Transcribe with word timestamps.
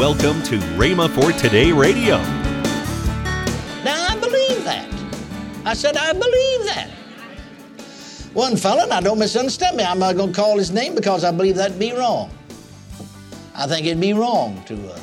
Welcome 0.00 0.42
to 0.44 0.56
Rhema 0.78 1.10
for 1.10 1.30
Today 1.38 1.72
Radio. 1.72 2.16
Now 3.84 4.06
I 4.08 4.16
believe 4.18 4.64
that. 4.64 4.88
I 5.66 5.74
said, 5.74 5.94
I 5.94 6.14
believe 6.14 6.64
that. 6.64 6.88
One 8.32 8.56
fellow, 8.56 8.86
now 8.86 9.00
don't 9.00 9.18
misunderstand 9.18 9.76
me, 9.76 9.84
I'm 9.84 9.98
not 9.98 10.16
going 10.16 10.32
to 10.32 10.34
call 10.34 10.56
his 10.56 10.70
name 10.70 10.94
because 10.94 11.22
I 11.22 11.30
believe 11.32 11.56
that'd 11.56 11.78
be 11.78 11.92
wrong. 11.92 12.30
I 13.54 13.66
think 13.66 13.86
it'd 13.86 14.00
be 14.00 14.14
wrong 14.14 14.64
to 14.68 14.90
uh, 14.90 14.98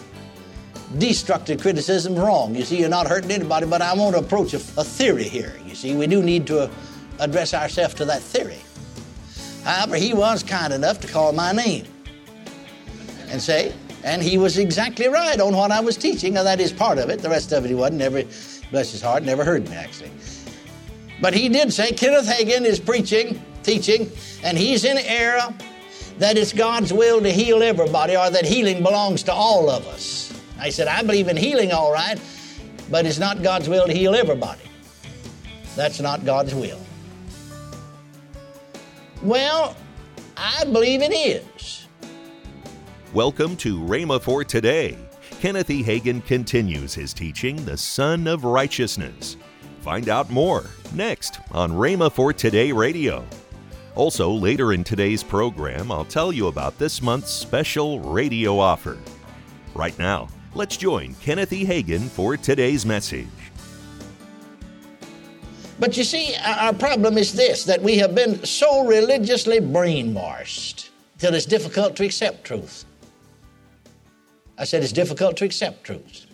destructive 0.98 1.62
criticism 1.62 2.16
wrong. 2.16 2.56
You 2.56 2.64
see, 2.64 2.80
you're 2.80 2.90
not 2.90 3.06
hurting 3.06 3.30
anybody, 3.30 3.68
but 3.68 3.84
I 3.84 3.94
want 3.94 4.16
to 4.16 4.22
approach 4.24 4.56
a, 4.56 4.58
a 4.80 4.84
theory 4.84 5.26
here. 5.26 5.54
You 5.64 5.76
see, 5.76 5.96
we 5.96 6.08
do 6.08 6.24
need 6.24 6.48
to 6.48 6.62
uh, 6.62 6.70
address 7.20 7.54
ourselves 7.54 7.94
to 7.94 8.06
that 8.06 8.24
theory. 8.24 8.62
However, 9.64 9.96
he 9.96 10.16
was 10.16 10.42
kind 10.42 10.74
enough 10.74 11.00
to 11.02 11.08
call 11.08 11.34
my 11.34 11.52
name 11.52 11.86
and 13.30 13.40
say, 13.40 13.76
and 14.04 14.22
he 14.22 14.38
was 14.38 14.58
exactly 14.58 15.08
right 15.08 15.40
on 15.40 15.56
what 15.56 15.72
I 15.72 15.80
was 15.80 15.98
teaching. 15.98 16.34
Now, 16.34 16.44
that 16.44 16.60
is 16.60 16.72
part 16.72 16.98
of 16.98 17.10
it. 17.10 17.20
The 17.20 17.30
rest 17.30 17.52
of 17.52 17.66
it 17.66 17.70
he 17.70 17.76
wasn't. 17.76 18.00
Never, 18.00 18.24
bless 18.72 18.92
his 18.92 19.02
heart, 19.02 19.24
never 19.24 19.44
heard 19.44 19.68
me 19.70 19.76
actually. 19.76 20.12
But 21.22 21.34
he 21.34 21.50
did 21.50 21.74
say 21.74 21.92
Kenneth 21.92 22.28
Hagin 22.28 22.64
is 22.64 22.80
preaching, 22.80 23.42
teaching, 23.64 24.12
and 24.44 24.58
he's 24.58 24.86
in 24.86 24.98
error 24.98 25.54
that 26.20 26.38
it's 26.38 26.54
God's 26.54 26.94
will 26.94 27.22
to 27.22 27.32
heal 27.32 27.62
everybody 27.64 28.16
or 28.16 28.30
that 28.30 28.46
healing 28.46 28.84
belongs 28.84 29.24
to 29.24 29.34
all 29.34 29.70
of 29.70 29.86
us. 29.88 30.34
I 30.60 30.70
said, 30.70 30.88
I 30.88 31.02
believe 31.02 31.28
in 31.28 31.38
healing 31.38 31.72
all 31.72 31.92
right, 31.92 32.20
but 32.90 33.06
it's 33.06 33.20
not 33.20 33.44
God's 33.44 33.70
will 33.70 33.86
to 33.86 33.94
heal 33.94 34.16
everybody. 34.16 34.62
That's 35.76 36.00
not 36.00 36.26
God's 36.26 36.56
will. 36.56 36.80
Well, 39.22 39.76
I 40.36 40.64
believe 40.66 41.02
it 41.02 41.14
is. 41.14 41.87
Welcome 43.18 43.58
to 43.58 43.80
Rhema 43.80 44.22
for 44.22 44.44
Today. 44.44 44.96
Kenneth 45.40 45.72
E. 45.72 45.82
Hagin 45.84 46.24
continues 46.24 46.94
his 46.94 47.16
teaching, 47.16 47.56
The 47.66 47.76
Son 47.76 48.28
of 48.28 48.44
Righteousness. 48.44 49.38
Find 49.82 50.08
out 50.08 50.30
more 50.30 50.68
next 50.94 51.40
on 51.52 51.72
Rhema 51.72 52.12
for 52.12 52.32
Today 52.32 52.72
Radio. 52.72 53.26
Also, 53.96 54.30
later 54.30 54.72
in 54.72 54.84
today's 54.84 55.24
program, 55.24 55.92
I'll 55.92 56.06
tell 56.06 56.32
you 56.32 56.46
about 56.46 56.78
this 56.78 57.02
month's 57.02 57.32
special 57.32 58.02
radio 58.02 58.60
offer. 58.60 59.00
Right 59.74 59.98
now, 59.98 60.28
let's 60.54 60.78
join 60.78 61.16
Kenneth 61.16 61.54
E. 61.54 61.66
Hagin 61.66 62.08
for 62.10 62.38
today's 62.38 62.86
message. 62.86 63.26
But 65.80 65.98
you 65.98 66.04
see, 66.04 66.36
our 66.46 66.72
problem 66.72 67.18
is 67.18 67.34
this 67.34 67.64
that 67.64 67.82
we 67.82 67.98
have 67.98 68.14
been 68.14 68.46
so 68.46 68.86
religiously 68.86 69.60
brainwashed 69.60 70.90
till 71.18 71.34
it's 71.34 71.48
difficult 71.48 71.96
to 71.96 72.06
accept 72.06 72.44
truth. 72.44 72.86
I 74.58 74.66
said 74.66 74.84
it's 74.84 74.92
difficult 74.92 75.38
to 75.38 75.46
accept 75.46 75.84
truth. 75.84 76.26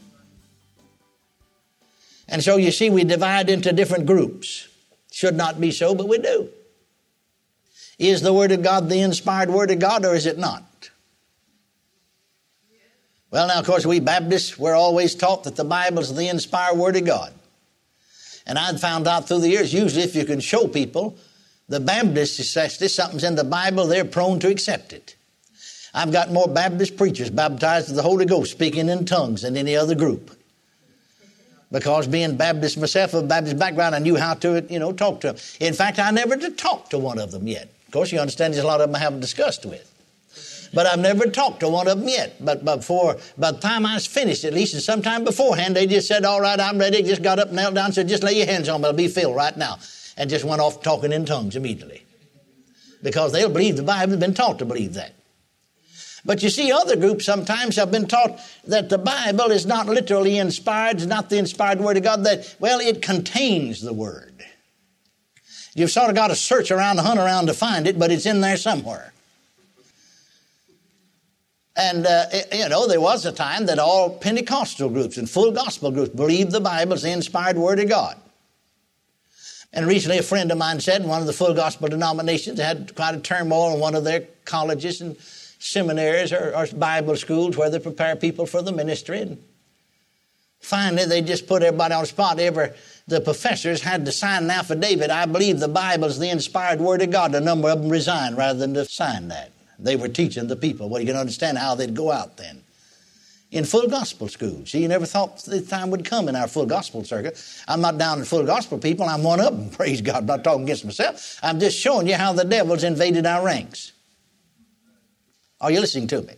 And 2.30 2.44
so 2.44 2.58
you 2.58 2.72
see, 2.72 2.90
we 2.90 3.04
divide 3.04 3.50
into 3.50 3.74
different 3.74 4.06
groups. 4.06 4.68
Should 5.12 5.36
not 5.36 5.60
be 5.60 5.72
so, 5.72 5.94
but 5.94 6.08
we 6.08 6.18
do. 6.18 6.50
Is 8.00 8.22
the 8.22 8.34
Word 8.34 8.52
of 8.52 8.64
God 8.64 8.90
the 8.90 9.02
inspired 9.02 9.50
Word 9.50 9.72
of 9.72 9.80
God, 9.80 10.06
or 10.06 10.16
is 10.16 10.26
it 10.26 10.38
not? 10.38 10.90
Well, 13.30 13.48
now, 13.48 13.60
of 13.60 13.66
course, 13.66 13.86
we 13.86 14.00
Baptists, 14.00 14.58
we're 14.58 14.76
always 14.76 15.16
taught 15.16 15.44
that 15.46 15.56
the 15.56 15.64
Bible 15.64 16.00
is 16.00 16.16
the 16.16 16.28
inspired 16.28 16.78
Word 16.78 16.96
of 16.96 17.06
God. 17.06 17.34
And 18.46 18.60
I've 18.60 18.80
found 18.80 19.08
out 19.08 19.28
through 19.28 19.40
the 19.40 19.50
years, 19.50 19.74
usually 19.74 20.04
if 20.04 20.16
you 20.16 20.26
can 20.26 20.40
show 20.40 20.68
people 20.68 21.18
the 21.70 21.80
Baptists 21.80 22.54
this 22.78 22.94
something's 22.94 23.24
in 23.24 23.36
the 23.36 23.44
Bible, 23.44 23.88
they're 23.88 24.06
prone 24.06 24.40
to 24.40 24.50
accept 24.50 24.94
it. 24.94 25.16
I've 25.94 26.11
got 26.11 26.31
more 26.31 26.47
Baptist 26.47 26.97
preachers 26.97 27.30
baptized 27.30 27.89
with 27.89 27.97
the 27.97 28.02
Holy 28.02 28.25
Ghost 28.25 28.52
speaking 28.52 28.89
in 28.89 29.05
tongues 29.05 29.44
than 29.44 29.55
any 29.55 29.75
other 29.75 29.95
group. 29.95 30.36
Because 31.72 32.08
being 32.08 32.36
Baptist 32.36 32.77
myself, 32.77 33.13
of 33.13 33.27
Baptist 33.27 33.58
background, 33.58 33.95
I 33.95 33.99
knew 33.99 34.16
how 34.16 34.36
to, 34.36 34.66
you 34.69 34.80
know, 34.80 34.91
talk 34.94 35.21
to 35.21 35.33
them. 35.33 35.38
In 35.59 35.73
fact, 35.73 35.99
I 35.99 36.11
never 36.11 36.36
did 36.36 36.58
talk 36.58 36.89
to 36.92 36.99
one 36.99 37.20
of 37.20 37.32
them 37.32 37.48
yet. 37.48 37.70
Of 37.87 37.93
course, 37.93 38.11
you 38.11 38.20
understand 38.20 38.53
there's 38.53 38.64
a 38.64 38.67
lot 38.67 38.82
of 38.82 38.89
them 38.89 38.95
I 38.95 38.99
haven't 38.99 39.21
discussed 39.21 39.65
with. 39.65 39.89
But 40.73 40.87
I've 40.87 40.99
never 40.99 41.26
talked 41.26 41.59
to 41.59 41.70
one 41.70 41.87
of 41.87 41.99
them 41.99 42.08
yet. 42.08 42.43
But 42.43 42.65
before, 42.65 43.17
by 43.37 43.52
the 43.52 43.59
time 43.59 43.86
I 43.86 43.93
was 43.95 44.08
finished, 44.08 44.43
at 44.43 44.53
least, 44.53 44.80
sometime 44.82 45.23
beforehand, 45.23 45.76
they 45.76 45.86
just 45.86 46.08
said, 46.08 46.26
All 46.26 46.42
right, 46.42 46.59
I'm 46.59 46.80
ready. 46.80 47.03
Just 47.03 47.21
got 47.21 47.37
up, 47.37 47.52
knelt 47.52 47.76
down, 47.76 47.92
said, 47.92 48.08
Just 48.08 48.23
lay 48.23 48.33
your 48.33 48.48
hands 48.48 48.70
on 48.70 48.82
me, 48.82 48.89
it'll 48.89 48.98
be 48.98 49.08
filled 49.08 49.36
right 49.36 49.55
now. 49.55 49.77
And 50.17 50.30
just 50.30 50.45
went 50.45 50.61
off 50.61 50.82
talking 50.82 51.11
in 51.11 51.26
tongues 51.26 51.55
immediately. 51.55 52.03
Because 53.03 53.32
they'll 53.32 53.49
believe 53.49 53.77
the 53.77 53.83
Bible, 53.83 54.11
has 54.11 54.20
been 54.20 54.33
taught 54.33 54.59
to 54.59 54.65
believe 54.65 54.93
that. 54.93 55.14
But 56.26 56.42
you 56.42 56.50
see, 56.50 56.72
other 56.72 56.95
groups 56.95 57.26
sometimes 57.26 57.76
have 57.76 57.92
been 57.92 58.08
taught 58.08 58.39
that 58.66 58.89
the 58.89 58.98
Bible 58.98 59.52
is 59.52 59.66
not 59.66 59.88
literally 59.88 60.38
inspired, 60.38 60.98
it's 60.98 61.06
not 61.06 61.30
the 61.30 61.38
inspired 61.38 61.80
Word 61.80 61.98
of 61.98 62.04
God, 62.04 62.23
that, 62.23 62.56
well, 62.60 62.80
it 62.80 63.02
contains 63.02 63.82
the 63.82 63.94
Word. 63.94 64.45
You've 65.76 65.92
sort 65.92 66.10
of 66.10 66.16
got 66.16 66.28
to 66.28 66.36
search 66.36 66.72
around, 66.72 67.00
hunt 67.00 67.20
around 67.20 67.48
to 67.48 67.54
find 67.54 67.88
it, 67.88 68.00
but 68.00 68.12
it's 68.12 68.26
in 68.26 68.42
there 68.42 68.58
somewhere. 68.58 69.12
And, 71.76 72.06
uh, 72.06 72.26
you 72.52 72.70
know, 72.70 72.88
there 72.88 73.02
was 73.02 73.26
a 73.26 73.32
time 73.32 73.66
that 73.66 73.80
all 73.80 74.12
Pentecostal 74.12 74.89
groups 74.89 75.17
and 75.17 75.28
full 75.30 75.52
gospel 75.52 75.92
groups 75.92 76.14
believed 76.14 76.52
the 76.52 76.62
Bible 76.62 76.94
is 76.94 77.02
the 77.02 77.12
inspired 77.12 77.58
Word 77.58 77.80
of 77.80 77.89
God. 77.89 78.16
And 79.73 79.88
recently, 79.88 80.20
a 80.20 80.23
friend 80.23 80.52
of 80.52 80.60
mine 80.60 80.80
said 80.80 81.02
in 81.02 81.08
one 81.08 81.22
of 81.22 81.28
the 81.28 81.33
full 81.33 81.56
gospel 81.56 81.89
denominations 81.89 82.60
had 82.60 82.95
quite 82.95 83.16
a 83.16 83.20
turmoil 83.20 83.73
in 83.73 83.80
one 83.80 83.95
of 83.95 84.04
their 84.04 84.28
colleges 84.45 85.02
and 85.02 85.17
seminaries 85.64 86.34
or, 86.34 86.54
or 86.56 86.68
Bible 86.76 87.16
schools 87.16 87.56
where 87.56 87.70
they 87.70 87.80
prepare 87.80 88.16
people 88.16 88.46
for 88.46 88.62
the 88.62 88.72
ministry. 88.72 89.22
And 89.22 89.44
finally, 90.60 91.06
they 91.06 91.22
just 91.22 91.48
put 91.48 91.64
everybody 91.64 91.94
on 91.94 92.04
the 92.04 92.08
spot. 92.08 92.40
Ever 92.40 92.76
the 93.08 93.22
professors 93.22 93.82
had 93.82 94.06
to 94.06 94.12
sign 94.12 94.44
an 94.44 94.52
affidavit. 94.52 95.10
I 95.10 95.26
believe 95.26 95.60
the 95.60 95.68
Bible 95.68 96.06
is 96.06 96.20
the 96.20 96.30
inspired 96.30 96.80
Word 96.80 97.02
of 97.02 97.12
God. 97.12 97.34
A 97.34 97.40
number 97.40 97.70
of 97.70 97.82
them 97.82 97.90
resigned 97.90 98.38
rather 98.38 98.60
than 98.60 98.74
to 98.74 98.86
sign 98.86 99.30
that. 99.30 99.52
They 99.80 99.96
were 99.96 100.10
teaching 100.10 100.48
the 100.48 100.56
people. 100.56 100.90
Well, 100.90 101.02
you 101.02 101.08
can 101.08 101.16
understand 101.16 101.58
how 101.58 101.76
they'd 101.76 101.95
go 101.95 102.12
out 102.12 102.38
then. 102.38 102.62
In 103.52 103.66
full 103.66 103.88
gospel 103.88 104.28
schools. 104.28 104.72
See, 104.72 104.82
you 104.82 104.88
never 104.88 105.06
thought 105.06 105.38
the 105.44 105.62
time 105.62 105.92
would 105.92 106.06
come 106.06 106.28
in 106.28 106.36
our 106.36 106.48
full 106.48 106.66
gospel 106.66 107.04
circuit. 107.04 107.42
I'm 107.68 107.82
not 107.82 107.98
down 107.98 108.20
in 108.20 108.26
full 108.26 108.45
gospel 108.45 108.80
people. 108.80 109.06
I'm 109.06 109.24
one 109.24 109.40
of 109.40 109.58
them. 109.58 109.70
Praise 109.78 110.02
God. 110.02 110.18
I'm 110.18 110.26
not 110.26 110.44
talking 110.44 110.64
against 110.64 110.86
myself. 110.86 111.40
I'm 111.44 111.60
just 111.60 111.78
showing 111.78 112.08
you 112.08 112.16
how 112.16 112.34
the 112.34 112.45
devil's 112.45 112.84
invaded 112.84 113.26
our 113.26 113.45
ranks. 113.45 113.94
Are 115.64 115.72
you 115.72 115.80
listening 115.80 116.08
to 116.08 116.22
me? 116.22 116.34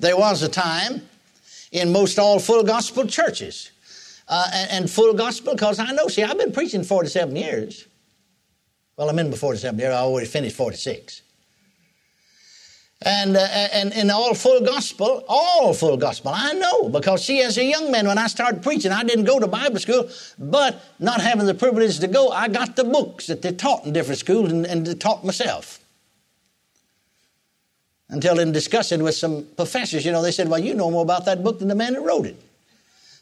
There 0.00 0.16
was 0.16 0.42
a 0.42 0.48
time 0.48 1.02
in 1.70 1.92
most 1.92 2.18
all 2.18 2.40
full 2.40 2.64
gospel 2.64 3.06
churches. 3.06 3.70
Uh, 4.28 4.50
and, 4.52 4.70
and, 4.70 4.90
full 4.90 5.14
gospel, 5.14 5.54
because 5.54 5.78
I 5.78 5.92
know, 5.92 6.08
see, 6.08 6.24
I've 6.24 6.36
been 6.36 6.50
preaching 6.50 6.82
47 6.82 7.36
years. 7.36 7.86
Well, 8.96 9.08
I'm 9.08 9.16
in 9.20 9.30
before 9.30 9.50
47 9.50 9.78
years. 9.78 9.94
I 9.94 9.98
already 9.98 10.26
finished 10.26 10.56
46 10.56 11.22
and, 13.02 13.36
uh, 13.36 13.40
and 13.72 13.92
in 13.92 14.10
all 14.10 14.34
full 14.34 14.60
gospel, 14.60 15.24
all 15.28 15.74
full 15.74 15.96
gospel. 15.96 16.32
I 16.34 16.52
know 16.54 16.88
because 16.88 17.24
see, 17.24 17.42
as 17.42 17.58
a 17.58 17.64
young 17.64 17.90
man, 17.90 18.06
when 18.06 18.18
I 18.18 18.26
started 18.26 18.62
preaching, 18.62 18.90
I 18.90 19.04
didn't 19.04 19.24
go 19.24 19.38
to 19.38 19.46
Bible 19.46 19.78
school, 19.78 20.08
but 20.38 20.82
not 20.98 21.20
having 21.20 21.46
the 21.46 21.54
privilege 21.54 21.98
to 22.00 22.08
go, 22.08 22.30
I 22.30 22.48
got 22.48 22.76
the 22.76 22.84
books 22.84 23.26
that 23.26 23.42
they 23.42 23.52
taught 23.52 23.84
in 23.84 23.92
different 23.92 24.18
schools 24.18 24.50
and, 24.50 24.64
and 24.64 25.00
taught 25.00 25.24
myself. 25.24 25.80
Until 28.08 28.38
in 28.38 28.52
discussing 28.52 29.02
with 29.02 29.16
some 29.16 29.46
professors, 29.56 30.04
you 30.04 30.12
know, 30.12 30.22
they 30.22 30.30
said, 30.30 30.48
Well, 30.48 30.60
you 30.60 30.74
know 30.74 30.90
more 30.90 31.02
about 31.02 31.24
that 31.24 31.42
book 31.42 31.58
than 31.58 31.68
the 31.68 31.74
man 31.74 31.94
that 31.94 32.02
wrote 32.02 32.26
it. 32.26 32.40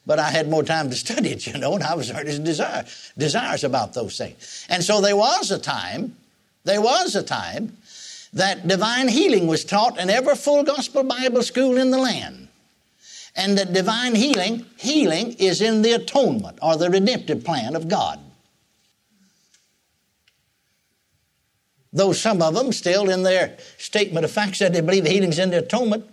But 0.06 0.18
I 0.18 0.30
had 0.30 0.48
more 0.48 0.62
time 0.62 0.90
to 0.90 0.96
study 1.06 1.30
it, 1.30 1.46
you 1.46 1.58
know, 1.58 1.74
and 1.74 1.82
I 1.82 1.94
was 1.94 2.10
earnest 2.10 2.44
desire, 2.44 2.84
desires 3.16 3.64
about 3.64 3.94
those 3.94 4.18
things. 4.18 4.66
And 4.68 4.82
so 4.84 5.00
there 5.00 5.16
was 5.16 5.50
a 5.50 5.58
time, 5.58 6.16
there 6.64 6.82
was 6.82 7.16
a 7.16 7.22
time 7.22 7.76
that 8.34 8.66
divine 8.66 9.08
healing 9.08 9.46
was 9.46 9.64
taught 9.64 9.98
in 9.98 10.10
every 10.10 10.34
full 10.34 10.64
gospel 10.64 11.04
Bible 11.04 11.42
school 11.42 11.78
in 11.78 11.90
the 11.90 11.98
land. 11.98 12.48
And 13.36 13.58
that 13.58 13.72
divine 13.72 14.14
healing, 14.14 14.66
healing 14.76 15.32
is 15.34 15.60
in 15.60 15.82
the 15.82 15.92
atonement 15.92 16.58
or 16.62 16.76
the 16.76 16.90
redemptive 16.90 17.44
plan 17.44 17.74
of 17.74 17.88
God. 17.88 18.20
Though 21.94 22.12
some 22.12 22.42
of 22.42 22.54
them 22.54 22.72
still 22.72 23.08
in 23.08 23.22
their 23.22 23.56
statement 23.78 24.24
of 24.24 24.30
fact 24.32 24.56
said 24.56 24.74
they 24.74 24.80
believe 24.80 25.06
healing's 25.06 25.38
in 25.38 25.50
the 25.50 25.58
atonement, 25.58 26.04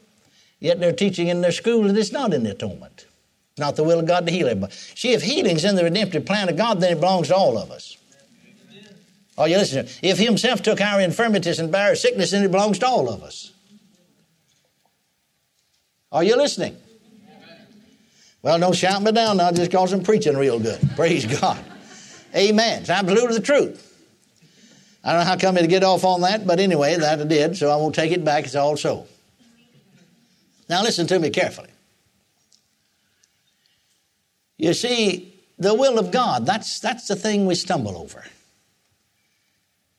yet 0.60 0.80
they're 0.80 0.94
teaching 0.94 1.28
in 1.28 1.42
their 1.42 1.52
school 1.52 1.84
that 1.84 1.98
it's 1.98 2.12
not 2.12 2.36
in 2.36 2.44
the 2.44 2.52
atonement. 2.52 3.08
It's 3.52 3.60
not 3.60 3.76
the 3.76 3.84
will 3.84 4.00
of 4.00 4.06
God 4.06 4.28
to 4.28 4.32
heal 4.32 4.48
everybody. 4.48 4.72
See, 4.74 5.12
if 5.12 5.24
healing's 5.24 5.66
in 5.66 5.76
the 5.76 5.84
redemptive 5.84 6.24
plan 6.24 6.50
of 6.50 6.56
God, 6.56 6.80
then 6.80 6.92
it 6.94 7.00
belongs 7.00 7.30
to 7.30 7.36
all 7.36 7.58
of 7.58 7.72
us. 7.72 7.98
Are 9.40 9.48
you 9.48 9.58
listening? 9.58 9.88
If 10.04 10.20
He 10.20 10.26
Himself 10.26 10.62
took 10.62 10.80
our 10.80 11.02
infirmities 11.02 11.58
and 11.58 11.72
bare 11.72 11.96
sickness, 11.96 12.30
then 12.30 12.44
it 12.44 12.52
belongs 12.52 12.78
to 12.80 12.86
all 12.86 13.10
of 13.10 13.24
us. 13.24 13.52
Are 16.12 16.24
you 16.24 16.38
listening? 16.38 16.78
Well, 18.44 18.60
don't 18.60 18.76
shout 18.76 19.02
me 19.02 19.12
down 19.12 19.38
now 19.38 19.52
just 19.52 19.72
because 19.72 19.94
I'm 19.94 20.04
preaching 20.04 20.38
real 20.38 20.60
good. 20.60 20.80
Praise 20.96 21.26
God. 21.26 21.64
Amen. 22.36 22.82
It's 22.82 22.90
absolutely 22.90 23.36
the 23.36 23.42
truth. 23.42 23.91
I 25.04 25.14
don't 25.14 25.22
know 25.22 25.26
how 25.26 25.38
come 25.38 25.56
to 25.56 25.68
get 25.68 25.84
off 25.84 26.04
on 26.04 26.22
that, 26.22 26.46
but 26.46 26.60
anyway, 26.60 26.96
that 26.96 27.20
I 27.20 27.24
did, 27.24 27.58
so 27.58 27.72
I 27.72 27.76
won't 27.76 27.96
take 27.96 28.12
it 28.12 28.24
back. 28.24 28.46
It's 28.46 28.56
all 28.56 28.78
so. 28.78 29.08
Now, 30.70 30.84
listen 30.84 31.08
to 31.08 31.20
me 31.20 31.30
carefully. 31.30 31.70
You 34.58 34.74
see, 34.74 35.34
the 35.58 35.74
will 35.74 35.98
of 35.98 36.12
God, 36.12 36.46
that's, 36.46 36.80
that's 36.80 37.08
the 37.08 37.16
thing 37.16 37.48
we 37.48 37.56
stumble 37.56 37.98
over. 37.98 38.24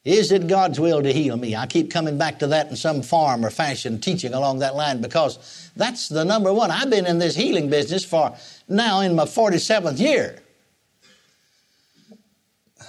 Is 0.05 0.33
it 0.33 0.49
God's 0.49 0.81
will 0.81 1.03
to 1.03 1.13
heal 1.13 1.37
me? 1.37 1.55
I 1.55 1.67
keep 1.67 1.91
coming 1.91 2.19
back 2.19 2.41
to 2.41 2.49
that 2.49 2.69
in 2.69 2.77
some 2.77 3.03
form 3.03 3.47
or 3.47 3.51
fashion, 3.51 4.01
teaching 4.01 4.35
along 4.35 4.59
that 4.59 4.75
line 4.75 5.01
because 5.01 5.71
that's 5.77 6.09
the 6.09 6.25
number 6.25 6.53
one. 6.53 6.73
I've 6.73 6.91
been 6.91 7.07
in 7.07 7.21
this 7.21 7.37
healing 7.37 7.71
business 7.71 8.05
for 8.05 8.37
now 8.69 9.01
in 9.01 9.15
my 9.15 9.25
47th 9.25 10.01
year. 10.01 10.42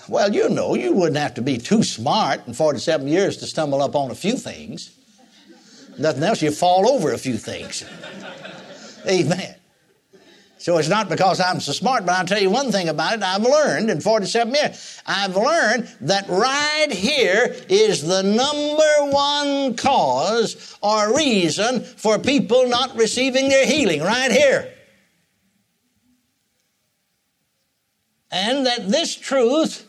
Well, 0.09 0.33
you 0.33 0.49
know, 0.49 0.75
you 0.75 0.93
wouldn't 0.93 1.17
have 1.17 1.33
to 1.35 1.41
be 1.41 1.57
too 1.57 1.83
smart 1.83 2.45
in 2.45 2.53
47 2.53 3.07
years 3.07 3.37
to 3.37 3.47
stumble 3.47 3.81
up 3.81 3.95
on 3.95 4.11
a 4.11 4.15
few 4.15 4.35
things. 4.35 4.91
Nothing 5.97 6.23
else, 6.23 6.41
you 6.41 6.51
fall 6.51 6.89
over 6.89 7.13
a 7.13 7.17
few 7.17 7.37
things. 7.37 7.85
Amen. 9.07 9.55
So 10.57 10.77
it's 10.77 10.87
not 10.87 11.09
because 11.09 11.41
I'm 11.41 11.59
so 11.59 11.73
smart, 11.73 12.05
but 12.05 12.13
I'll 12.13 12.25
tell 12.25 12.41
you 12.41 12.49
one 12.49 12.71
thing 12.71 12.87
about 12.87 13.15
it. 13.15 13.23
I've 13.23 13.43
learned 13.43 13.89
in 13.89 13.99
47 13.99 14.53
years, 14.53 15.01
I've 15.05 15.35
learned 15.35 15.89
that 16.01 16.27
right 16.29 16.87
here 16.89 17.53
is 17.67 18.01
the 18.01 18.23
number 18.23 19.13
one 19.13 19.75
cause 19.75 20.77
or 20.81 21.15
reason 21.15 21.81
for 21.81 22.17
people 22.17 22.67
not 22.69 22.95
receiving 22.95 23.49
their 23.49 23.65
healing, 23.65 24.01
right 24.01 24.31
here. 24.31 24.73
And 28.31 28.65
that 28.65 28.89
this 28.89 29.15
truth 29.15 29.85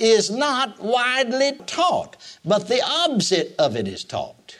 is 0.00 0.30
not 0.30 0.80
widely 0.80 1.52
taught, 1.66 2.16
but 2.44 2.68
the 2.68 2.82
opposite 2.82 3.54
of 3.58 3.76
it 3.76 3.86
is 3.86 4.04
taught. 4.04 4.56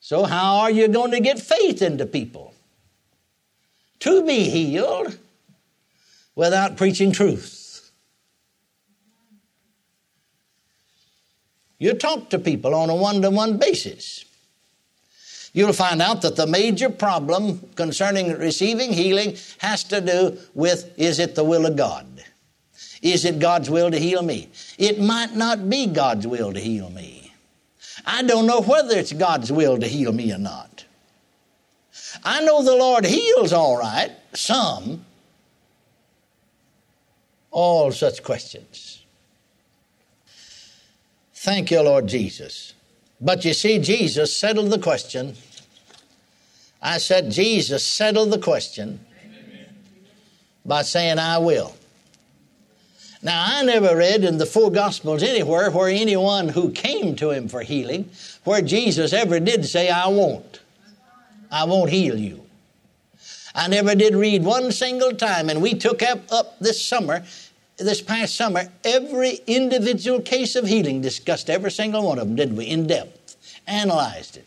So, 0.00 0.24
how 0.24 0.56
are 0.56 0.70
you 0.70 0.88
going 0.88 1.12
to 1.12 1.20
get 1.20 1.38
faith 1.38 1.80
into 1.82 2.06
people? 2.06 2.54
to 4.04 4.22
be 4.22 4.50
healed 4.50 5.18
without 6.34 6.76
preaching 6.76 7.10
truth. 7.10 7.90
You 11.78 11.94
talk 11.94 12.28
to 12.28 12.38
people 12.38 12.74
on 12.74 12.90
a 12.90 12.94
one 12.94 13.22
to 13.22 13.30
one 13.30 13.56
basis. 13.56 14.26
You'll 15.54 15.72
find 15.72 16.02
out 16.02 16.20
that 16.20 16.36
the 16.36 16.46
major 16.46 16.90
problem 16.90 17.60
concerning 17.76 18.36
receiving 18.38 18.92
healing 18.92 19.38
has 19.58 19.84
to 19.84 20.02
do 20.02 20.36
with 20.52 20.92
is 20.98 21.18
it 21.18 21.34
the 21.34 21.44
will 21.44 21.64
of 21.64 21.76
God? 21.76 22.13
Is 23.04 23.26
it 23.26 23.38
God's 23.38 23.68
will 23.68 23.90
to 23.90 23.98
heal 23.98 24.22
me? 24.22 24.48
It 24.78 24.98
might 24.98 25.36
not 25.36 25.68
be 25.68 25.86
God's 25.86 26.26
will 26.26 26.54
to 26.54 26.58
heal 26.58 26.88
me. 26.88 27.34
I 28.06 28.22
don't 28.22 28.46
know 28.46 28.62
whether 28.62 28.98
it's 28.98 29.12
God's 29.12 29.52
will 29.52 29.78
to 29.78 29.86
heal 29.86 30.10
me 30.10 30.32
or 30.32 30.38
not. 30.38 30.86
I 32.24 32.42
know 32.42 32.62
the 32.62 32.74
Lord 32.74 33.04
heals 33.04 33.52
all 33.52 33.76
right, 33.76 34.10
some. 34.32 35.04
All 37.50 37.92
such 37.92 38.22
questions. 38.22 39.04
Thank 41.34 41.70
you, 41.70 41.82
Lord 41.82 42.06
Jesus. 42.06 42.72
But 43.20 43.44
you 43.44 43.52
see, 43.52 43.78
Jesus 43.80 44.34
settled 44.34 44.70
the 44.70 44.78
question. 44.78 45.34
I 46.80 46.96
said, 46.96 47.30
Jesus 47.30 47.84
settled 47.84 48.32
the 48.32 48.38
question 48.38 48.98
by 50.64 50.82
saying, 50.82 51.18
I 51.18 51.36
will. 51.36 51.74
Now, 53.24 53.42
I 53.46 53.62
never 53.62 53.96
read 53.96 54.22
in 54.22 54.36
the 54.36 54.44
four 54.44 54.70
Gospels 54.70 55.22
anywhere 55.22 55.70
where 55.70 55.88
anyone 55.88 56.50
who 56.50 56.70
came 56.70 57.16
to 57.16 57.30
him 57.30 57.48
for 57.48 57.62
healing, 57.62 58.10
where 58.44 58.60
Jesus 58.60 59.14
ever 59.14 59.40
did 59.40 59.64
say, 59.64 59.88
I 59.88 60.08
won't. 60.08 60.60
I 61.50 61.64
won't 61.64 61.88
heal 61.88 62.18
you. 62.18 62.44
I 63.54 63.68
never 63.68 63.94
did 63.94 64.14
read 64.14 64.44
one 64.44 64.70
single 64.72 65.12
time, 65.12 65.48
and 65.48 65.62
we 65.62 65.72
took 65.74 66.02
up, 66.02 66.30
up 66.30 66.58
this 66.58 66.84
summer, 66.84 67.24
this 67.78 68.02
past 68.02 68.36
summer, 68.36 68.64
every 68.84 69.40
individual 69.46 70.20
case 70.20 70.54
of 70.54 70.66
healing, 70.66 71.00
discussed 71.00 71.48
every 71.48 71.70
single 71.70 72.04
one 72.04 72.18
of 72.18 72.26
them, 72.26 72.36
didn't 72.36 72.56
we, 72.56 72.66
in 72.66 72.86
depth, 72.86 73.36
analyzed 73.66 74.36
it. 74.36 74.46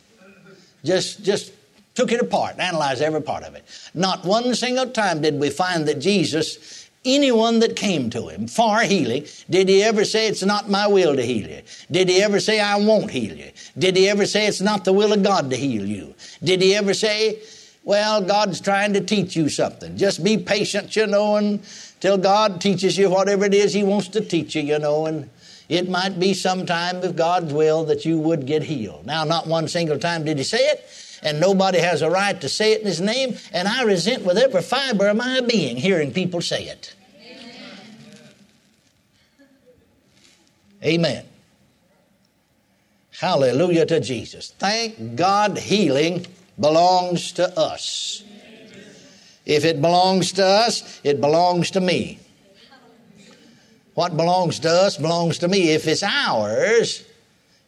Just, 0.83 1.23
just 1.23 1.51
took 1.95 2.12
it 2.12 2.21
apart, 2.21 2.59
analyzed 2.59 3.01
every 3.01 3.23
part 3.23 3.44
of 3.44 3.56
it. 3.56 3.63
Not 3.95 4.23
one 4.23 4.53
single 4.53 4.88
time 4.88 5.21
did 5.21 5.39
we 5.39 5.50
find 5.50 5.88
that 5.88 6.00
Jesus, 6.00 6.87
anyone 7.15 7.59
that 7.59 7.75
came 7.75 8.09
to 8.12 8.27
him 8.27 8.48
for 8.48 8.80
healing, 8.81 9.25
did 9.50 9.69
he 9.69 9.81
ever 9.83 10.06
say, 10.06 10.27
It's 10.27 10.44
not 10.44 10.69
my 10.69 10.88
will 10.88 11.15
to 11.15 11.24
heal 11.24 11.50
you? 11.50 11.62
Did 11.89 12.09
he 12.09 12.21
ever 12.21 12.39
say, 12.39 12.59
I 12.59 12.75
won't 12.75 13.12
heal 13.12 13.36
you? 13.36 13.51
Did 13.77 13.95
he 13.95 14.09
ever 14.09 14.25
say, 14.25 14.48
It's 14.48 14.62
not 14.62 14.86
the 14.86 14.94
will 14.94 15.13
of 15.13 15.24
God 15.24 15.50
to 15.50 15.56
heal 15.56 15.86
you? 15.86 16.15
Did 16.44 16.62
he 16.62 16.75
ever 16.75 16.94
say, 16.94 17.39
well, 17.88 18.19
God's 18.19 18.59
trying 18.59 18.92
to 18.95 19.00
teach 19.00 19.38
you 19.38 19.48
something. 19.48 19.95
Just 19.95 20.21
be 20.21 20.38
patient, 20.38 20.94
you 20.98 21.07
know, 21.07 21.38
until 21.38 22.18
God 22.18 22.59
teaches 22.59 22.98
you 22.98 23.09
whatever 23.09 23.45
it 23.45 23.54
is 23.54 23.71
He 23.74 23.81
wants 23.81 24.09
to 24.09 24.19
teach 24.19 24.56
you, 24.56 24.62
you 24.62 24.77
know, 24.77 25.06
and 25.06 25.30
it 25.69 25.89
might 25.89 26.19
be 26.19 26.33
sometime, 26.33 26.98
if 26.98 27.15
God's 27.15 27.54
will, 27.54 27.86
that 27.86 28.04
you 28.04 28.19
would 28.19 28.45
get 28.45 28.63
healed. 28.63 29.06
Now, 29.06 29.24
not 29.24 29.48
one 29.48 29.69
single 29.69 29.98
time 29.98 30.25
did 30.25 30.38
He 30.38 30.44
say 30.44 30.57
it, 30.57 30.86
and 31.24 31.39
nobody 31.39 31.80
has 31.80 32.01
a 32.01 32.09
right 32.09 32.39
to 32.42 32.50
say 32.50 32.74
it 32.74 32.81
in 32.81 32.88
His 32.88 33.00
name, 33.00 33.38
and 33.54 33.69
I 33.69 33.83
resent 33.83 34.25
with 34.25 34.38
every 34.38 34.63
fiber 34.63 35.07
of 35.07 35.15
my 35.15 35.39
being 35.39 35.77
hearing 35.77 36.12
people 36.12 36.42
say 36.42 36.65
it. 36.65 36.94
Amen. 40.83 41.25
Hallelujah 43.19 43.85
to 43.88 44.00
Jesus. 44.00 44.53
Thank 44.59 45.15
God 45.15 45.57
healing 45.57 46.27
belongs 46.59 47.31
to 47.33 47.57
us. 47.57 48.24
If 49.45 49.65
it 49.65 49.81
belongs 49.81 50.33
to 50.33 50.45
us, 50.45 51.00
it 51.03 51.19
belongs 51.19 51.71
to 51.71 51.81
me. 51.81 52.19
What 53.95 54.15
belongs 54.15 54.59
to 54.59 54.69
us 54.69 54.97
belongs 54.97 55.39
to 55.39 55.47
me. 55.47 55.71
If 55.71 55.88
it's 55.88 56.03
ours, 56.03 57.03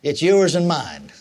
it's 0.03 0.21
yours 0.21 0.53
and 0.53 0.67
mine. 0.67 1.11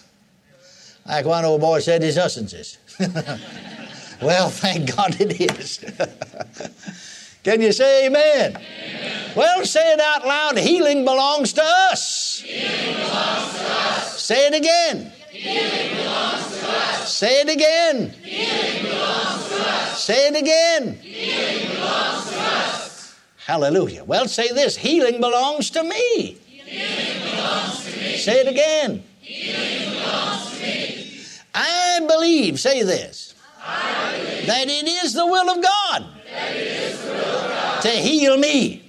Like 1.07 1.25
one 1.25 1.47
old 1.47 1.63
boy 1.63 1.79
said, 1.79 2.05
it's 2.05 2.19
us'n'ses. 2.19 2.77
well, 4.23 4.51
thank 4.51 4.95
God 4.95 5.19
it 5.19 5.41
is. 5.41 5.83
Can 7.49 7.63
you 7.63 7.73
say 7.73 8.05
amen? 8.09 8.59
amen? 8.59 9.33
Well, 9.35 9.65
say 9.65 9.95
it 9.95 9.99
out 9.99 10.27
loud. 10.27 10.59
Healing 10.59 11.07
belongs 11.07 11.55
to 11.55 11.63
us. 11.65 12.41
Healing 12.45 12.95
belongs 12.95 13.53
to 13.55 13.65
us. 13.65 14.21
Say 14.21 14.49
it 14.49 14.55
again. 14.55 15.11
Healing 15.31 15.97
belongs 15.97 16.59
to 16.59 16.69
us. 16.69 17.11
Say 17.11 17.41
it 17.41 17.49
again. 17.49 18.11
Healing 18.23 18.83
belongs 18.85 19.49
to 19.49 19.55
us. 19.63 20.05
Say 20.05 20.29
it 20.29 20.37
again. 20.37 20.97
Healing 20.97 21.75
belongs 21.75 22.29
to 22.29 22.39
us. 22.39 23.19
Hallelujah. 23.47 24.05
Well, 24.05 24.29
say 24.29 24.49
this 24.49 24.77
healing 24.77 25.19
belongs 25.19 25.71
to 25.71 25.83
me. 25.83 26.37
Healing 26.45 27.31
belongs 27.31 27.83
to 27.83 27.99
me. 27.99 28.17
Say 28.19 28.41
it 28.41 28.49
again. 28.49 29.03
Healing 29.23 29.95
belongs 29.95 30.51
to 30.51 30.63
me. 30.63 31.21
I 31.55 32.05
believe, 32.07 32.61
say 32.61 32.83
this, 32.83 33.35
I 33.65 34.19
believe 34.19 34.47
that 34.49 34.69
it 34.69 34.87
is 34.87 35.15
the 35.15 35.25
will 35.25 35.49
of 35.49 35.63
God, 35.63 36.07
that 36.31 36.51
it 36.51 36.67
is 36.67 37.03
the 37.03 37.09
will 37.09 37.17
of 37.17 37.51
God 37.51 37.78
to 37.91 37.97
heal 37.97 38.37
me. 38.37 38.83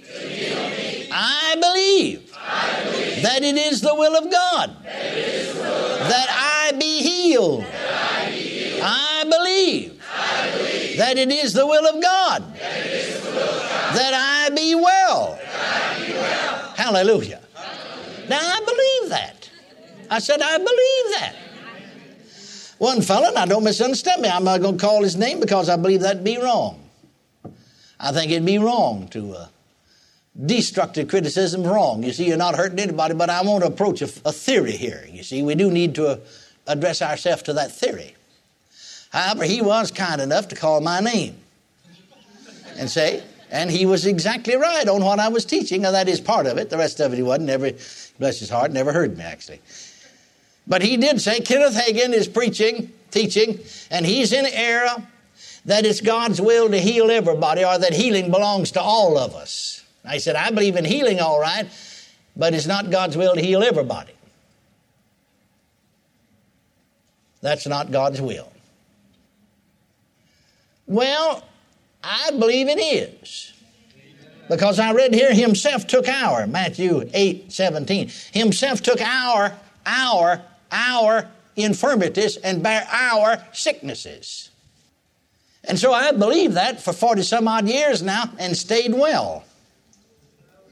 I 1.12 1.56
believe, 1.60 2.32
I 2.36 3.20
that 3.22 3.42
it 3.42 3.56
is 3.56 3.80
the 3.80 3.94
will 3.94 4.16
of 4.16 4.30
God 4.30 4.76
that 4.84 6.28
I 6.30 6.76
be 6.78 7.02
healed. 7.02 7.64
I. 7.64 8.00
I 8.82 9.24
believe 9.24 9.98
that 10.96 11.18
it 11.18 11.30
is 11.30 11.52
the 11.52 11.66
will 11.66 11.86
of 11.86 12.02
God 12.02 12.54
that 12.54 14.14
I 14.14 14.48
be 14.54 14.74
well. 14.74 15.38
that 15.42 15.96
I 15.96 16.06
be 16.06 16.12
well. 16.14 16.74
Hallelujah. 16.74 17.40
Now 18.28 18.40
I 18.40 18.60
believe 18.60 19.10
that. 19.10 19.50
I 20.08 20.18
said, 20.18 20.40
I 20.40 20.56
believe 20.56 21.20
that. 21.20 21.36
One 22.78 23.02
fellow, 23.02 23.30
now 23.32 23.44
don't 23.44 23.64
misunderstand 23.64 24.22
me, 24.22 24.28
I'm 24.28 24.44
not 24.44 24.62
going 24.62 24.78
to 24.78 24.80
call 24.80 25.02
his 25.02 25.16
name 25.16 25.38
because 25.38 25.68
I 25.68 25.76
believe 25.76 26.00
that'd 26.00 26.24
be 26.24 26.38
wrong. 26.38 26.79
I 28.02 28.12
think 28.12 28.32
it'd 28.32 28.46
be 28.46 28.58
wrong 28.58 29.08
to 29.08 29.34
uh, 29.34 29.46
destructive 30.46 31.08
criticism 31.08 31.64
wrong. 31.64 32.02
You 32.02 32.12
see, 32.12 32.26
you're 32.26 32.38
not 32.38 32.56
hurting 32.56 32.78
anybody, 32.78 33.14
but 33.14 33.28
I 33.28 33.42
want 33.42 33.62
to 33.62 33.68
approach 33.68 34.00
a, 34.00 34.06
a 34.24 34.32
theory 34.32 34.72
here. 34.72 35.06
You 35.10 35.22
see, 35.22 35.42
we 35.42 35.54
do 35.54 35.70
need 35.70 35.94
to 35.96 36.06
uh, 36.08 36.16
address 36.66 37.02
ourselves 37.02 37.42
to 37.42 37.52
that 37.54 37.70
theory. 37.72 38.14
However, 39.10 39.44
he 39.44 39.60
was 39.60 39.90
kind 39.90 40.20
enough 40.20 40.48
to 40.48 40.56
call 40.56 40.80
my 40.80 41.00
name 41.00 41.36
and 42.78 42.88
say, 42.88 43.22
and 43.50 43.70
he 43.70 43.84
was 43.84 44.06
exactly 44.06 44.54
right 44.56 44.88
on 44.88 45.02
what 45.02 45.18
I 45.18 45.28
was 45.28 45.44
teaching, 45.44 45.84
and 45.84 45.94
that 45.94 46.08
is 46.08 46.20
part 46.20 46.46
of 46.46 46.56
it. 46.56 46.70
The 46.70 46.78
rest 46.78 47.00
of 47.00 47.12
it 47.12 47.16
he 47.16 47.22
wasn't. 47.22 47.48
Never, 47.48 47.72
bless 48.18 48.38
his 48.38 48.48
heart, 48.48 48.72
never 48.72 48.92
heard 48.92 49.18
me 49.18 49.24
actually. 49.24 49.60
But 50.66 50.82
he 50.82 50.96
did 50.96 51.20
say 51.20 51.40
Kenneth 51.40 51.74
Hagin 51.74 52.14
is 52.14 52.28
preaching, 52.28 52.92
teaching, 53.10 53.58
and 53.90 54.06
he's 54.06 54.32
in 54.32 54.46
error 54.46 55.04
that 55.64 55.84
it's 55.84 56.00
God's 56.00 56.40
will 56.40 56.70
to 56.70 56.80
heal 56.80 57.10
everybody 57.10 57.64
or 57.64 57.78
that 57.78 57.92
healing 57.92 58.30
belongs 58.30 58.72
to 58.72 58.80
all 58.80 59.18
of 59.18 59.34
us. 59.34 59.84
I 60.04 60.18
said, 60.18 60.36
I 60.36 60.50
believe 60.50 60.76
in 60.76 60.84
healing 60.84 61.20
all 61.20 61.40
right, 61.40 61.66
but 62.36 62.54
it's 62.54 62.66
not 62.66 62.90
God's 62.90 63.16
will 63.16 63.34
to 63.34 63.40
heal 63.40 63.62
everybody. 63.62 64.12
That's 67.42 67.66
not 67.66 67.90
God's 67.90 68.20
will. 68.20 68.52
Well, 70.86 71.44
I 72.02 72.30
believe 72.32 72.68
it 72.68 72.80
is. 72.80 73.52
Because 74.48 74.80
I 74.80 74.92
read 74.92 75.14
here, 75.14 75.32
Himself 75.32 75.86
took 75.86 76.08
our, 76.08 76.46
Matthew 76.46 77.08
8 77.14 77.52
17. 77.52 78.10
Himself 78.32 78.82
took 78.82 79.00
our, 79.00 79.52
our, 79.86 80.42
our 80.72 81.28
infirmities 81.54 82.36
and 82.38 82.62
bare 82.62 82.86
our 82.90 83.44
sicknesses. 83.52 84.50
And 85.64 85.78
so 85.78 85.92
I 85.92 86.12
believe 86.12 86.54
that 86.54 86.80
for 86.80 86.92
40 86.92 87.22
some 87.22 87.46
odd 87.46 87.68
years 87.68 88.02
now 88.02 88.30
and 88.38 88.56
stayed 88.56 88.94
well. 88.94 89.44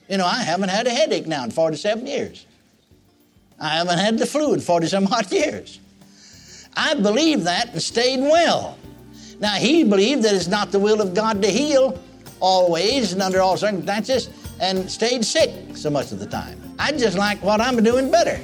You 0.09 0.17
know, 0.17 0.27
I 0.27 0.43
haven't 0.43 0.71
had 0.71 0.87
a 0.87 0.91
headache 0.91 1.27
now 1.27 1.45
in 1.45 1.51
47 1.51 2.07
years. 2.07 2.47
I 3.61 3.77
haven't 3.77 3.99
had 3.99 4.19
the 4.19 4.27
flu 4.27 4.55
in 4.55 4.61
40 4.61 4.87
some 4.87 5.07
odd 5.13 5.31
years. 5.31 5.81
I 6.77 6.95
believe 6.95 7.45
that 7.45 7.73
and 7.73 7.83
stayed 7.83 8.21
well. 8.21 8.79
Now, 9.41 9.55
he 9.55 9.85
believed 9.85 10.23
that 10.25 10.35
it's 10.35 10.49
not 10.49 10.73
the 10.73 10.79
will 10.79 11.01
of 11.01 11.15
God 11.15 11.43
to 11.43 11.49
heal 11.49 12.01
always 12.41 13.13
and 13.13 13.23
under 13.23 13.41
all 13.41 13.57
circumstances 13.57 14.31
and 14.61 14.91
stayed 14.91 15.25
sick 15.25 15.51
so 15.77 15.91
much 15.91 16.13
of 16.13 16.19
the 16.19 16.27
time. 16.27 16.61
I 16.79 16.93
just 16.93 17.17
like 17.19 17.43
what 17.43 17.61
I'm 17.61 17.83
doing 17.83 18.11
better. 18.11 18.41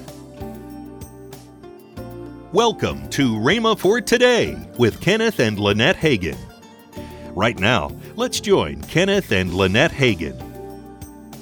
Welcome 2.55 3.09
to 3.09 3.33
Rhema 3.33 3.77
for 3.77 4.01
Today 4.01 4.57
with 4.79 5.01
Kenneth 5.01 5.41
and 5.41 5.59
Lynette 5.59 5.97
Hagin. 5.97 6.39
Right 7.35 7.59
now, 7.59 7.91
let's 8.15 8.39
join 8.39 8.81
Kenneth 8.83 9.33
and 9.33 9.53
Lynette 9.53 9.91
Hagin. 9.91 10.41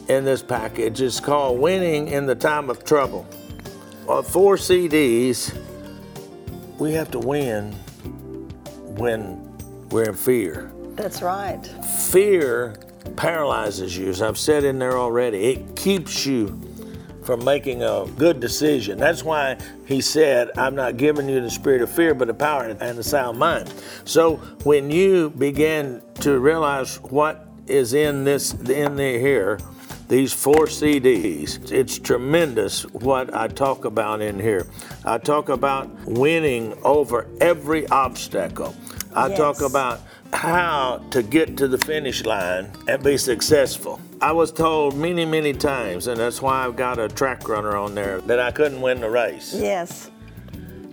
In 0.09 0.25
this 0.25 0.43
package 0.43 1.03
is 1.03 1.21
called 1.21 1.61
Winning 1.61 2.09
in 2.09 2.25
the 2.25 2.35
Time 2.35 2.71
of 2.71 2.83
Trouble. 2.87 3.27
On 4.09 4.25
four 4.25 4.57
CDs, 4.57 5.55
we 6.79 6.95
have 6.95 7.11
to 7.11 7.19
win 7.19 7.73
when 8.97 9.39
we're 9.91 10.09
in 10.09 10.15
fear. 10.15 10.73
That's 10.95 11.21
right. 11.21 11.63
Fear 12.11 12.77
paralyzes 13.17 13.99
you, 13.99 14.09
as 14.09 14.23
I've 14.23 14.39
said 14.39 14.65
in 14.65 14.79
there 14.79 14.97
already. 14.97 15.45
It 15.45 15.77
keeps 15.77 16.25
you 16.25 16.59
from 17.23 17.45
making 17.45 17.83
a 17.83 18.07
good 18.19 18.41
decision. 18.41 18.99
That's 18.99 19.23
why 19.25 19.57
he 19.87 20.01
said, 20.01 20.51
I'm 20.57 20.75
not 20.75 20.97
giving 20.97 21.29
you 21.29 21.41
the 21.41 21.51
spirit 21.51 21.83
of 21.83 21.91
fear, 21.91 22.15
but 22.15 22.29
the 22.29 22.35
power 22.35 22.65
and 22.65 22.99
the 22.99 23.03
sound 23.05 23.39
mind. 23.39 23.73
So 24.05 24.37
when 24.65 24.91
you 24.91 25.31
begin 25.31 26.03
to 26.21 26.39
realize 26.39 26.97
what 27.01 27.47
is 27.67 27.95
in 27.95 28.25
this 28.25 28.53
in 28.69 28.97
the 28.97 29.19
here, 29.19 29.59
these 30.09 30.33
four 30.33 30.67
CDs, 30.67 31.71
it's 31.73 31.99
tremendous 31.99 32.83
what 32.93 33.35
I 33.35 33.49
talk 33.49 33.85
about 33.87 34.21
in 34.21 34.39
here. 34.39 34.67
I 35.05 35.19
talk 35.19 35.49
about 35.49 35.89
winning 36.05 36.75
over 36.83 37.27
every 37.41 37.87
obstacle. 37.89 38.75
I 39.15 39.29
Yes. 39.29 39.39
talk 39.39 39.61
about 39.63 40.01
how 40.33 41.05
to 41.11 41.23
get 41.23 41.57
to 41.59 41.69
the 41.69 41.79
finish 41.79 42.25
line 42.25 42.71
and 42.89 43.03
be 43.03 43.17
successful. 43.17 44.01
I 44.21 44.33
was 44.33 44.53
told 44.53 44.97
many, 44.97 45.25
many 45.25 45.53
times, 45.53 46.07
and 46.07 46.19
that's 46.19 46.41
why 46.41 46.65
I've 46.65 46.77
got 46.77 46.99
a 46.99 47.09
track 47.09 47.49
runner 47.49 47.77
on 47.77 47.95
there, 47.95 48.21
that 48.23 48.39
I 48.39 48.51
couldn't 48.51 48.81
win 48.81 49.01
the 49.01 49.11
race, 49.11 49.53
Yes, 49.55 50.11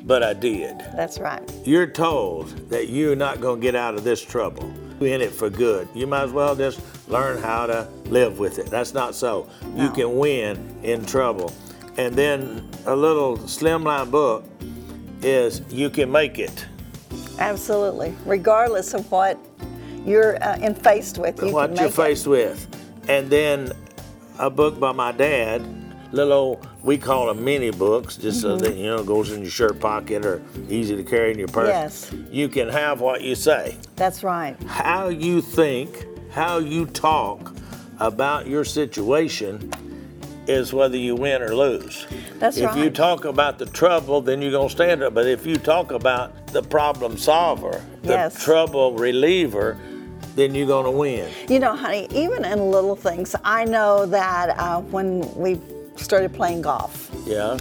but 0.04 0.24
I 0.24 0.34
did. 0.34 0.80
that's 0.96 1.20
right. 1.20 1.42
You're 1.66 1.88
told 1.88 2.50
that 2.70 2.90
you're 2.90 3.16
not 3.16 3.40
going 3.40 3.60
to 3.60 3.64
get 3.64 3.76
out 3.76 3.96
of 3.96 4.04
this 4.04 4.22
trouble. 4.22 4.72
You're 5.00 5.14
in 5.14 5.22
it 5.22 5.32
for 5.32 5.50
good. 5.50 5.88
You 5.94 6.08
might 6.08 6.24
as 6.24 6.32
well 6.32 6.56
just 6.56 6.82
learn 7.08 7.42
how 7.42 7.66
to 7.68 7.88
live 8.06 8.40
with 8.40 8.60
it. 8.60 8.66
That's 8.68 8.94
not 8.94 9.16
so. 9.16 9.48
You 9.76 9.90
can 9.92 10.18
win 10.18 10.76
in 10.84 11.06
trouble. 11.06 11.54
And 11.98 12.16
then 12.16 12.68
a 12.86 12.96
little 12.96 13.38
slimline 13.38 14.12
book 14.12 14.44
is 15.22 15.62
You 15.70 15.90
Can 15.90 16.12
Make 16.12 16.40
It. 16.40 16.66
Absolutely. 17.40 18.14
Regardless 18.26 18.94
of 18.94 19.10
what 19.12 19.38
you're 20.06 20.42
uh, 20.44 20.58
in 20.58 20.76
faced 20.76 21.18
with, 21.18 21.42
you 21.42 21.52
what 21.52 21.76
you're 21.80 21.90
faced 21.90 22.28
with. 22.28 22.68
And 23.08 23.30
then 23.30 23.72
a 24.38 24.50
book 24.50 24.80
by 24.80 24.92
my 24.92 25.12
dad, 25.12 25.64
little 26.12 26.34
old, 26.34 26.68
we 26.84 26.98
call 26.98 27.28
them 27.28 27.44
mini 27.44 27.72
books, 27.72 28.16
just 28.18 28.42
so 28.42 28.50
Mm-hmm. 28.56 28.64
that 28.64 28.76
you 28.76 28.86
know 28.86 29.04
goes 29.04 29.32
in 29.32 29.42
your 29.42 29.52
shirt 29.52 29.80
pocket 29.80 30.26
or 30.26 30.42
easy 30.70 30.96
to 30.96 31.04
carry 31.04 31.32
in 31.32 31.40
your 31.40 31.48
purse. 31.48 31.68
Yes. 32.12 32.14
You 32.32 32.48
can 32.50 32.70
have 32.70 33.02
what 33.02 33.22
you 33.22 33.36
say. 33.36 33.78
That's 33.96 34.24
right. 34.24 34.62
How 34.64 35.10
you 35.10 35.42
think, 35.42 36.06
how 36.32 36.60
you 36.60 36.86
talk 36.86 37.54
about 38.00 38.48
your 38.48 38.64
situation 38.64 39.72
is 40.50 40.74
whether 40.74 40.98
you 40.98 41.16
win 41.16 41.42
or 41.42 41.56
lose. 41.56 42.08
That's 42.40 42.58
if 42.58 42.76
you 42.76 42.90
talk 42.90 43.26
about 43.26 43.60
the 43.60 43.68
trouble, 43.68 44.20
then 44.20 44.42
you're 44.42 44.52
gonna 44.52 44.70
stand 44.70 45.04
up. 45.04 45.14
But 45.14 45.28
if 45.28 45.46
you 45.46 45.58
talk 45.58 45.92
about 45.92 46.48
the 46.48 46.64
problem 46.64 47.18
solver, 47.18 47.84
the 48.02 48.14
Yes. 48.14 48.44
trouble 48.44 48.94
reliever, 48.94 49.78
then 50.36 50.56
you're 50.56 50.68
gonna 50.68 50.92
win. 50.92 51.30
You 51.48 51.60
know, 51.60 51.76
honey, 51.76 52.08
even 52.12 52.44
in 52.44 52.72
little 52.72 52.96
things, 52.96 53.36
I 53.44 53.64
know 53.66 54.06
that 54.08 54.58
uh, 54.58 54.82
when 54.82 55.22
we 55.36 55.60
started 55.96 56.34
playing 56.34 56.62
golf, 56.64 57.12
Yeah. 57.28 57.58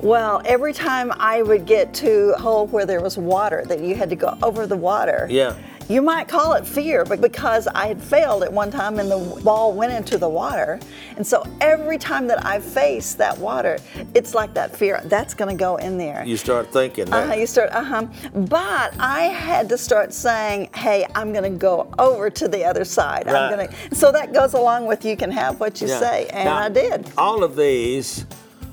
well, 0.00 0.40
every 0.46 0.72
time 0.72 1.12
I 1.18 1.42
would 1.42 1.66
get 1.66 1.92
to 1.94 2.32
a 2.36 2.40
hole 2.40 2.66
where 2.68 2.86
there 2.86 3.00
was 3.02 3.18
water, 3.18 3.64
that 3.66 3.80
you 3.80 3.94
had 3.94 4.08
to 4.10 4.16
go 4.16 4.38
over 4.42 4.66
the 4.66 4.76
water. 4.76 5.26
Yeah. 5.30 5.54
You 5.92 6.00
might 6.00 6.26
call 6.26 6.54
it 6.54 6.66
fear, 6.66 7.04
but 7.04 7.20
because 7.20 7.66
I 7.68 7.86
had 7.86 8.02
failed 8.02 8.42
at 8.44 8.50
one 8.50 8.70
time 8.70 8.98
and 8.98 9.10
the 9.10 9.18
ball 9.44 9.74
went 9.74 9.92
into 9.92 10.16
the 10.16 10.28
water. 10.28 10.80
And 11.18 11.26
so 11.26 11.44
every 11.60 11.98
time 11.98 12.26
that 12.28 12.46
I 12.46 12.60
face 12.60 13.12
that 13.16 13.36
water, 13.36 13.78
it's 14.14 14.32
like 14.32 14.54
that 14.54 14.74
fear 14.74 15.02
that's 15.04 15.34
going 15.34 15.54
to 15.54 15.60
go 15.60 15.76
in 15.76 15.98
there. 15.98 16.24
You 16.24 16.38
start 16.38 16.72
thinking 16.72 17.04
that. 17.10 17.24
Uh-huh, 17.24 17.34
you 17.34 17.46
start, 17.46 17.72
uh 17.72 17.84
huh. 17.84 18.06
But 18.34 18.94
I 18.98 19.24
had 19.24 19.68
to 19.68 19.76
start 19.76 20.14
saying, 20.14 20.70
hey, 20.74 21.06
I'm 21.14 21.30
going 21.30 21.52
to 21.52 21.58
go 21.58 21.92
over 21.98 22.30
to 22.30 22.48
the 22.48 22.64
other 22.64 22.86
side. 22.86 23.28
I'm 23.28 23.52
going 23.54 23.68
to. 23.68 23.94
So 23.94 24.10
that 24.12 24.32
goes 24.32 24.54
along 24.54 24.86
with 24.86 25.04
you 25.04 25.14
can 25.14 25.30
have 25.30 25.60
what 25.60 25.82
you 25.82 25.88
Yeah. 25.88 26.00
say. 26.00 26.26
And 26.28 26.46
Now, 26.46 26.56
I 26.56 26.70
did. 26.70 27.06
All 27.18 27.44
of 27.44 27.54
these 27.54 28.24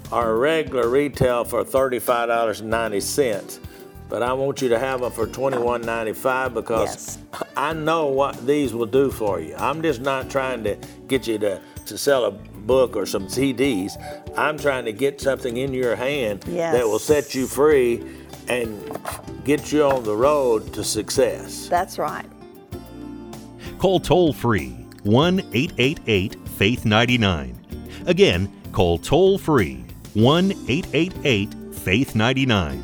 are 0.09 0.35
regular 0.35 0.87
retail 0.87 1.43
for 1.43 1.65
$35.90. 1.65 3.59
But 4.09 4.23
I 4.23 4.33
want 4.33 4.61
you 4.61 4.69
to 4.69 4.79
have 4.79 5.01
them 5.01 5.11
for 5.11 5.27
$21.95 5.27 6.53
because 6.53 6.89
Yes. 6.89 7.43
I 7.55 7.73
know 7.73 8.07
what 8.07 8.45
these 8.45 8.73
will 8.73 8.87
do 8.87 9.11
for 9.11 9.39
you. 9.39 9.55
I'm 9.57 9.81
just 9.83 10.01
not 10.01 10.29
trying 10.29 10.63
to 10.63 10.77
get 11.07 11.27
you 11.27 11.37
to, 11.39 11.61
to 11.85 11.97
sell 11.97 12.25
a 12.25 12.31
book 12.31 12.95
or 12.95 13.05
some 13.05 13.27
CDs. 13.27 13.91
I'm 14.35 14.57
trying 14.57 14.85
to 14.85 14.91
get 14.93 15.21
something 15.21 15.57
in 15.57 15.73
your 15.73 15.95
hand 15.95 16.41
that 16.41 16.85
will 16.85 16.99
set 16.99 17.35
you 17.35 17.45
free 17.47 18.03
and 18.47 18.97
get 19.43 19.71
you 19.71 19.83
on 19.83 20.03
the 20.03 20.15
road 20.15 20.73
to 20.73 20.83
success. 20.83 21.67
That's 21.67 21.99
right. 21.99 22.25
Call 23.77 23.99
toll 23.99 24.33
free 24.33 24.71
1 25.03 25.39
888 25.53 26.35
Faith 26.57 26.83
99. 26.85 27.55
Again, 28.07 28.51
call 28.71 28.97
toll 28.97 29.37
free 29.37 29.85
1 30.15 30.51
888 30.67 31.53
Faith 31.75 32.15
99. 32.15 32.83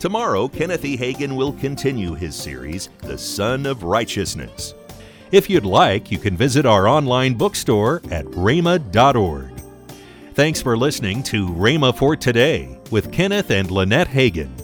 Tomorrow, 0.00 0.48
Kenneth 0.48 0.86
E. 0.86 0.96
Hagin 0.96 1.36
will 1.36 1.52
continue 1.52 2.14
his 2.14 2.34
series, 2.34 2.88
The 3.02 3.18
Son 3.18 3.66
of 3.66 3.82
Righteousness. 3.82 4.72
If 5.30 5.50
you'd 5.50 5.66
like, 5.66 6.10
you 6.10 6.16
can 6.16 6.38
visit 6.38 6.64
our 6.64 6.88
online 6.88 7.34
bookstore 7.34 8.00
at 8.10 8.24
rhema.org. 8.24 9.52
Thanks 10.32 10.62
for 10.62 10.78
listening 10.78 11.22
to 11.24 11.48
Rhema 11.48 11.94
for 11.94 12.16
Today 12.16 12.78
with 12.90 13.12
Kenneth 13.12 13.50
and 13.50 13.70
Lynette 13.70 14.08
Hagin. 14.08 14.59